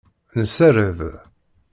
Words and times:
Nessared. 0.37 0.99